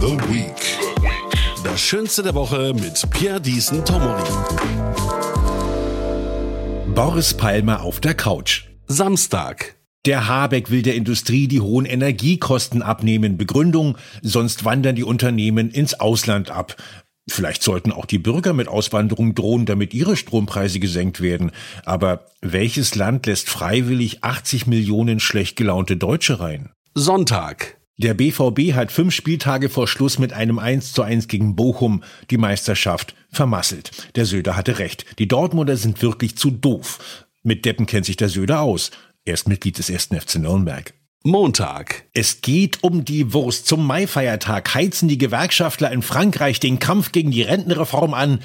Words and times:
The 0.00 0.16
Week. 0.28 0.54
Das 1.64 1.80
Schönste 1.80 2.22
der 2.22 2.34
Woche 2.34 2.72
mit 2.72 3.04
Pierre 3.10 3.40
Diesen 3.40 3.84
Tomori. 3.84 4.22
Boris 6.94 7.34
Palmer 7.34 7.82
auf 7.82 7.98
der 7.98 8.14
Couch. 8.14 8.66
Samstag. 8.86 9.74
Der 10.06 10.28
Habeck 10.28 10.70
will 10.70 10.82
der 10.82 10.94
Industrie 10.94 11.48
die 11.48 11.60
hohen 11.60 11.84
Energiekosten 11.84 12.80
abnehmen. 12.80 13.36
Begründung, 13.36 13.98
sonst 14.22 14.64
wandern 14.64 14.94
die 14.94 15.02
Unternehmen 15.02 15.68
ins 15.70 15.94
Ausland 15.98 16.50
ab. 16.50 16.76
Vielleicht 17.28 17.64
sollten 17.64 17.90
auch 17.90 18.06
die 18.06 18.18
Bürger 18.18 18.52
mit 18.52 18.68
Auswanderung 18.68 19.34
drohen, 19.34 19.66
damit 19.66 19.94
ihre 19.94 20.16
Strompreise 20.16 20.78
gesenkt 20.78 21.20
werden. 21.20 21.50
Aber 21.84 22.26
welches 22.40 22.94
Land 22.94 23.26
lässt 23.26 23.48
freiwillig 23.48 24.22
80 24.22 24.68
Millionen 24.68 25.18
schlecht 25.18 25.56
gelaunte 25.56 25.96
Deutsche 25.96 26.38
rein? 26.38 26.70
Sonntag. 26.94 27.77
Der 28.00 28.14
BVB 28.14 28.74
hat 28.74 28.92
fünf 28.92 29.12
Spieltage 29.12 29.68
vor 29.68 29.88
Schluss 29.88 30.20
mit 30.20 30.32
einem 30.32 30.60
1 30.60 30.92
zu 30.92 31.02
1 31.02 31.26
gegen 31.26 31.56
Bochum 31.56 32.04
die 32.30 32.36
Meisterschaft 32.36 33.16
vermasselt. 33.28 33.90
Der 34.14 34.24
Söder 34.24 34.54
hatte 34.54 34.78
recht. 34.78 35.04
Die 35.18 35.26
Dortmunder 35.26 35.76
sind 35.76 36.00
wirklich 36.00 36.36
zu 36.36 36.52
doof. 36.52 37.26
Mit 37.42 37.64
Deppen 37.64 37.86
kennt 37.86 38.06
sich 38.06 38.16
der 38.16 38.28
Söder 38.28 38.60
aus. 38.60 38.92
Er 39.24 39.34
ist 39.34 39.48
Mitglied 39.48 39.78
des 39.78 39.90
1. 39.90 40.10
FC 40.16 40.36
Nürnberg. 40.36 40.94
Montag. 41.24 42.04
Es 42.14 42.40
geht 42.40 42.84
um 42.84 43.04
die 43.04 43.32
Wurst. 43.32 43.66
Zum 43.66 43.84
Maifeiertag 43.84 44.72
heizen 44.76 45.08
die 45.08 45.18
Gewerkschaftler 45.18 45.90
in 45.90 46.02
Frankreich 46.02 46.60
den 46.60 46.78
Kampf 46.78 47.10
gegen 47.10 47.32
die 47.32 47.42
Rentenreform 47.42 48.14
an 48.14 48.38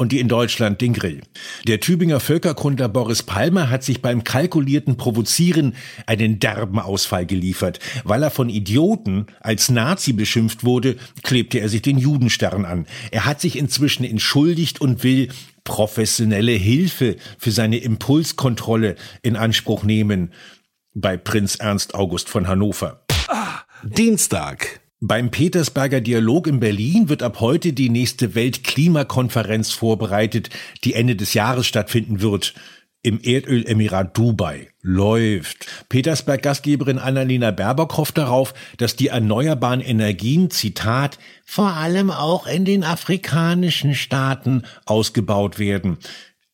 und 0.00 0.12
die 0.12 0.18
in 0.18 0.28
Deutschland 0.28 0.80
den 0.80 0.94
Grill. 0.94 1.20
Der 1.66 1.78
Tübinger 1.78 2.20
Völkerkundler 2.20 2.88
Boris 2.88 3.22
Palmer 3.22 3.68
hat 3.68 3.84
sich 3.84 4.00
beim 4.00 4.24
kalkulierten 4.24 4.96
Provozieren 4.96 5.74
einen 6.06 6.38
derben 6.38 6.78
Ausfall 6.78 7.26
geliefert. 7.26 7.80
Weil 8.04 8.22
er 8.22 8.30
von 8.30 8.48
Idioten 8.48 9.26
als 9.40 9.68
Nazi 9.68 10.14
beschimpft 10.14 10.64
wurde, 10.64 10.96
klebte 11.22 11.60
er 11.60 11.68
sich 11.68 11.82
den 11.82 11.98
Judenstern 11.98 12.64
an. 12.64 12.86
Er 13.10 13.26
hat 13.26 13.42
sich 13.42 13.58
inzwischen 13.58 14.04
entschuldigt 14.04 14.80
und 14.80 15.04
will 15.04 15.28
professionelle 15.64 16.52
Hilfe 16.52 17.16
für 17.38 17.50
seine 17.50 17.76
Impulskontrolle 17.76 18.96
in 19.20 19.36
Anspruch 19.36 19.84
nehmen 19.84 20.32
bei 20.94 21.18
Prinz 21.18 21.56
Ernst 21.56 21.94
August 21.94 22.30
von 22.30 22.48
Hannover. 22.48 23.04
Dienstag. 23.82 24.79
Beim 25.02 25.30
Petersberger 25.30 26.02
Dialog 26.02 26.46
in 26.46 26.60
Berlin 26.60 27.08
wird 27.08 27.22
ab 27.22 27.40
heute 27.40 27.72
die 27.72 27.88
nächste 27.88 28.34
Weltklimakonferenz 28.34 29.72
vorbereitet, 29.72 30.50
die 30.84 30.92
Ende 30.92 31.16
des 31.16 31.32
Jahres 31.32 31.66
stattfinden 31.66 32.20
wird. 32.20 32.52
Im 33.00 33.18
Erdölemirat 33.22 34.14
Dubai 34.18 34.68
läuft. 34.82 35.66
Petersberg-Gastgeberin 35.88 36.98
Annalena 36.98 37.50
Baerbock 37.50 37.96
hofft 37.96 38.18
darauf, 38.18 38.52
dass 38.76 38.94
die 38.94 39.08
erneuerbaren 39.08 39.80
Energien, 39.80 40.50
Zitat, 40.50 41.18
vor 41.46 41.72
allem 41.72 42.10
auch 42.10 42.46
in 42.46 42.66
den 42.66 42.84
afrikanischen 42.84 43.94
Staaten 43.94 44.64
ausgebaut 44.84 45.58
werden. 45.58 45.96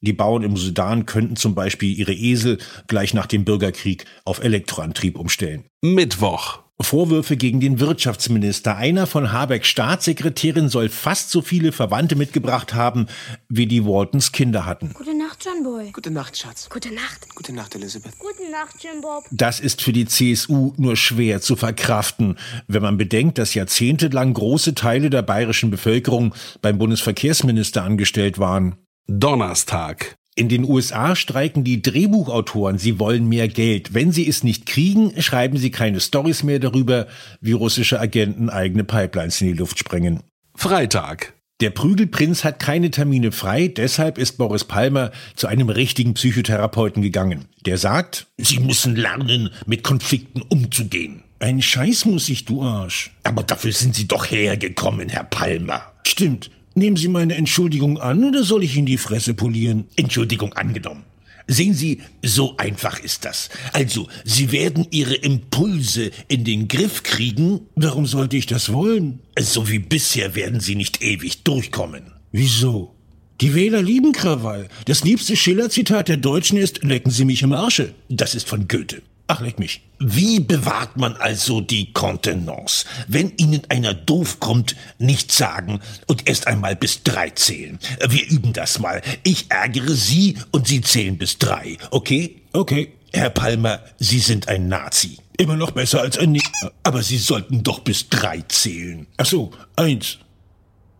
Die 0.00 0.12
Bauern 0.12 0.44
im 0.44 0.56
Sudan 0.56 1.04
könnten 1.04 1.34
zum 1.34 1.56
Beispiel 1.56 1.98
ihre 1.98 2.14
Esel 2.14 2.58
gleich 2.86 3.12
nach 3.12 3.26
dem 3.26 3.44
Bürgerkrieg 3.44 4.04
auf 4.24 4.40
Elektroantrieb 4.40 5.18
umstellen. 5.18 5.64
Mittwoch. 5.82 6.65
Vorwürfe 6.80 7.36
gegen 7.36 7.60
den 7.60 7.80
Wirtschaftsminister. 7.80 8.76
Einer 8.76 9.06
von 9.06 9.32
Habecks 9.32 9.68
Staatssekretärin 9.68 10.68
soll 10.68 10.88
fast 10.90 11.30
so 11.30 11.40
viele 11.40 11.72
Verwandte 11.72 12.16
mitgebracht 12.16 12.74
haben, 12.74 13.06
wie 13.48 13.66
die 13.66 13.84
Waltons 13.84 14.32
Kinder 14.32 14.66
hatten. 14.66 14.92
Gute 14.92 15.16
Nacht, 15.16 15.44
John 15.44 15.62
Boy. 15.62 15.90
Gute 15.92 16.10
Nacht, 16.10 16.36
Schatz. 16.36 16.68
Gute 16.68 16.94
Nacht. 16.94 17.34
Gute 17.34 17.54
Nacht, 17.54 17.74
Elizabeth. 17.74 18.18
Gute 18.18 18.50
Nacht, 18.50 18.76
Jim 18.80 19.00
Bob. 19.00 19.24
Das 19.30 19.58
ist 19.58 19.80
für 19.80 19.92
die 19.92 20.04
CSU 20.04 20.74
nur 20.76 20.96
schwer 20.96 21.40
zu 21.40 21.56
verkraften, 21.56 22.38
wenn 22.68 22.82
man 22.82 22.98
bedenkt, 22.98 23.38
dass 23.38 23.54
jahrzehntelang 23.54 24.34
große 24.34 24.74
Teile 24.74 25.08
der 25.08 25.22
bayerischen 25.22 25.70
Bevölkerung 25.70 26.34
beim 26.60 26.76
Bundesverkehrsminister 26.76 27.82
angestellt 27.84 28.38
waren. 28.38 28.76
Donnerstag. 29.06 30.16
In 30.38 30.50
den 30.50 30.64
USA 30.64 31.16
streiken 31.16 31.64
die 31.64 31.80
Drehbuchautoren, 31.80 32.76
sie 32.76 32.98
wollen 32.98 33.26
mehr 33.26 33.48
Geld. 33.48 33.94
Wenn 33.94 34.12
sie 34.12 34.28
es 34.28 34.44
nicht 34.44 34.66
kriegen, 34.66 35.10
schreiben 35.22 35.56
sie 35.56 35.70
keine 35.70 35.98
Stories 35.98 36.42
mehr 36.42 36.58
darüber, 36.58 37.06
wie 37.40 37.52
russische 37.52 37.98
Agenten 37.98 38.50
eigene 38.50 38.84
Pipelines 38.84 39.40
in 39.40 39.46
die 39.46 39.54
Luft 39.54 39.78
sprengen. 39.78 40.20
Freitag. 40.54 41.32
Der 41.62 41.70
Prügelprinz 41.70 42.44
hat 42.44 42.58
keine 42.58 42.90
Termine 42.90 43.32
frei, 43.32 43.68
deshalb 43.68 44.18
ist 44.18 44.36
Boris 44.36 44.64
Palmer 44.64 45.10
zu 45.36 45.46
einem 45.46 45.70
richtigen 45.70 46.12
Psychotherapeuten 46.12 47.02
gegangen. 47.02 47.46
Der 47.64 47.78
sagt, 47.78 48.26
Sie 48.36 48.60
müssen 48.60 48.94
lernen, 48.94 49.48
mit 49.64 49.82
Konflikten 49.82 50.42
umzugehen. 50.42 51.22
Ein 51.38 51.62
Scheiß 51.62 52.04
muss 52.04 52.28
ich, 52.28 52.44
du 52.44 52.62
Arsch. 52.62 53.10
Aber 53.22 53.42
dafür 53.42 53.72
sind 53.72 53.94
Sie 53.94 54.06
doch 54.06 54.30
hergekommen, 54.30 55.08
Herr 55.08 55.24
Palmer. 55.24 55.80
Stimmt. 56.06 56.50
Nehmen 56.78 56.98
Sie 56.98 57.08
meine 57.08 57.36
Entschuldigung 57.36 57.98
an 57.98 58.22
oder 58.22 58.44
soll 58.44 58.62
ich 58.62 58.76
Ihnen 58.76 58.84
die 58.84 58.98
Fresse 58.98 59.32
polieren? 59.32 59.86
Entschuldigung 59.96 60.52
angenommen. 60.52 61.04
Sehen 61.48 61.72
Sie, 61.72 62.02
so 62.22 62.58
einfach 62.58 63.00
ist 63.00 63.24
das. 63.24 63.48
Also, 63.72 64.08
Sie 64.24 64.52
werden 64.52 64.86
Ihre 64.90 65.14
Impulse 65.14 66.10
in 66.28 66.44
den 66.44 66.68
Griff 66.68 67.02
kriegen. 67.02 67.60
Warum 67.76 68.04
sollte 68.04 68.36
ich 68.36 68.44
das 68.44 68.74
wollen? 68.74 69.20
So 69.38 69.70
wie 69.70 69.78
bisher 69.78 70.34
werden 70.34 70.60
Sie 70.60 70.74
nicht 70.74 71.02
ewig 71.02 71.44
durchkommen. 71.44 72.12
Wieso? 72.30 72.94
Die 73.40 73.54
Wähler 73.54 73.80
lieben 73.80 74.12
Krawall. 74.12 74.68
Das 74.84 75.02
liebste 75.02 75.34
Schiller-Zitat 75.34 76.08
der 76.08 76.18
Deutschen 76.18 76.58
ist, 76.58 76.84
lecken 76.84 77.10
Sie 77.10 77.24
mich 77.24 77.40
im 77.40 77.54
Arsche. 77.54 77.94
Das 78.10 78.34
ist 78.34 78.46
von 78.46 78.68
Goethe. 78.68 79.00
Ach, 79.28 79.40
leck 79.40 79.58
mich. 79.58 79.82
Wie 79.98 80.38
bewahrt 80.38 80.96
man 80.96 81.14
also 81.16 81.60
die 81.60 81.92
Kontenance? 81.92 82.86
Wenn 83.08 83.32
Ihnen 83.38 83.62
einer 83.68 83.92
doof 83.92 84.38
kommt, 84.38 84.76
nichts 84.98 85.36
sagen 85.36 85.80
und 86.06 86.28
erst 86.28 86.46
einmal 86.46 86.76
bis 86.76 87.02
drei 87.02 87.30
zählen. 87.30 87.78
Wir 88.08 88.28
üben 88.28 88.52
das 88.52 88.78
mal. 88.78 89.02
Ich 89.24 89.50
ärgere 89.50 89.94
Sie 89.94 90.36
und 90.52 90.68
Sie 90.68 90.80
zählen 90.80 91.18
bis 91.18 91.38
drei, 91.38 91.76
okay? 91.90 92.42
Okay. 92.52 92.92
Herr 93.12 93.30
Palmer, 93.30 93.80
Sie 93.98 94.18
sind 94.18 94.46
ein 94.48 94.68
Nazi. 94.68 95.18
Immer 95.38 95.56
noch 95.56 95.72
besser 95.72 96.02
als 96.02 96.18
ein 96.18 96.32
Neger. 96.32 96.72
Aber 96.82 97.02
Sie 97.02 97.18
sollten 97.18 97.62
doch 97.62 97.80
bis 97.80 98.08
drei 98.08 98.42
zählen. 98.48 99.06
Ach 99.16 99.26
so, 99.26 99.50
eins. 99.74 100.18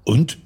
Und? 0.04 0.38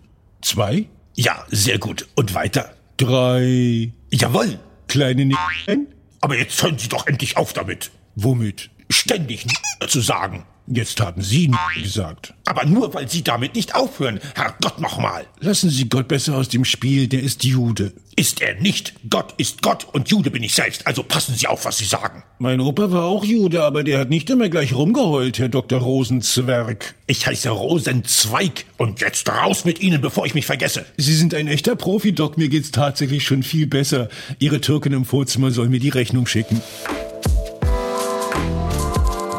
Zwei? 0.43 0.87
Ja, 1.15 1.47
sehr 1.51 1.79
gut. 1.79 2.09
Und 2.15 2.35
weiter? 2.35 2.75
Drei. 2.97 3.93
Jawohl. 4.11 4.59
Kleine 4.89 5.25
Neger. 5.27 5.87
Aber 6.21 6.37
jetzt 6.37 6.63
hören 6.63 6.79
Sie 6.79 6.89
doch 6.89 7.07
endlich 7.07 7.37
auf 7.37 7.53
damit. 7.53 7.91
Womit? 8.15 8.71
Ständig 8.91 9.47
zu 9.89 10.01
sagen. 10.01 10.45
Jetzt 10.73 11.01
haben 11.01 11.21
Sie 11.21 11.51
gesagt. 11.83 12.33
Aber 12.45 12.65
nur, 12.65 12.95
weil 12.95 13.09
Sie 13.09 13.25
damit 13.25 13.57
nicht 13.57 13.75
aufhören. 13.75 14.21
Herrgott 14.37 14.81
nochmal. 14.81 15.27
Lassen 15.41 15.69
Sie 15.69 15.89
Gott 15.89 16.07
besser 16.07 16.37
aus 16.37 16.49
dem 16.49 16.65
Spiel, 16.65 17.09
der 17.09 17.21
ist 17.25 17.43
Jude. 17.43 17.93
Ist 18.15 18.41
er 18.41 18.55
nicht. 18.61 18.95
Gott 19.11 19.35
ist 19.37 19.63
Gott 19.63 19.85
und 19.93 20.09
Jude 20.11 20.31
bin 20.31 20.45
ich 20.45 20.55
selbst. 20.55 20.87
Also 20.87 21.03
passen 21.03 21.35
Sie 21.35 21.49
auf, 21.49 21.65
was 21.65 21.79
Sie 21.79 21.87
sagen. 21.87 22.23
Mein 22.39 22.61
Opa 22.61 22.93
war 22.93 23.07
auch 23.07 23.25
Jude, 23.25 23.65
aber 23.65 23.83
der 23.83 23.99
hat 23.99 24.11
nicht 24.11 24.31
immer 24.31 24.49
gleich 24.49 24.73
rumgeheult, 24.73 25.41
Herr 25.41 25.49
Dr. 25.49 25.81
Rosenzwerg. 25.81 26.95
Ich 27.09 27.27
heiße 27.27 27.51
Rosenzweig 27.51 28.65
und 28.77 29.01
jetzt 29.01 29.29
raus 29.29 29.65
mit 29.65 29.81
Ihnen, 29.81 30.01
bevor 30.01 30.25
ich 30.25 30.35
mich 30.35 30.47
vergesse. 30.47 30.87
Sie 30.97 31.15
sind 31.17 31.35
ein 31.35 31.49
echter 31.49 31.75
Profi, 31.75 32.13
Doc. 32.13 32.39
Mir 32.39 32.49
geht's 32.49 32.71
tatsächlich 32.71 33.25
schon 33.25 33.43
viel 33.43 33.67
besser. 33.67 34.09
Ihre 34.39 34.61
Türkin 34.61 34.93
im 34.93 35.05
Vorzimmer 35.05 35.51
soll 35.51 35.69
mir 35.69 35.81
die 35.81 35.89
Rechnung 35.89 36.27
schicken. 36.27 36.63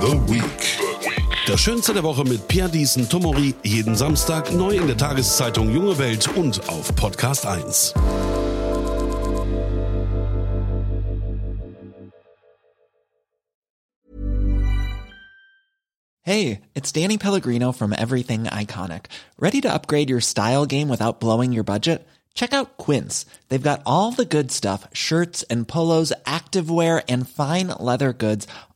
The 0.02 0.18
Week. 0.28 0.81
Das 1.48 1.60
Schönste 1.60 1.94
der 1.94 2.04
Woche 2.04 2.24
mit 2.24 2.48
Pierre 2.48 2.70
Diesen 2.70 3.10
Tomori. 3.10 3.56
Jeden 3.64 3.96
Samstag 3.96 4.54
neu 4.54 4.76
in 4.76 4.86
der 4.86 4.96
Tageszeitung 4.96 5.74
Junge 5.74 5.98
Welt 5.98 6.30
und 6.36 6.62
auf 6.70 6.96
Podcast 6.96 7.48
1. 7.48 7.96
Hey, 16.22 16.62
it's 16.76 16.92
Danny 16.92 17.18
Pellegrino 17.18 17.72
from 17.72 17.92
Everything 17.92 18.44
Iconic. 18.44 19.06
Ready 19.40 19.62
to 19.62 19.74
upgrade 19.74 20.12
your 20.12 20.22
style 20.22 20.68
game 20.68 20.90
without 20.90 21.20
blowing 21.20 21.52
your 21.52 21.64
budget? 21.64 22.08
Check 22.36 22.54
out 22.54 22.78
Quince. 22.78 23.26
They've 23.50 23.62
got 23.62 23.82
all 23.86 24.12
the 24.12 24.26
good 24.26 24.52
stuff 24.52 24.88
shirts 24.94 25.44
and 25.50 25.68
polos, 25.68 26.14
activewear, 26.26 27.04
and 27.10 27.28
fine 27.28 27.70
leather 27.80 28.14
goods, 28.14 28.48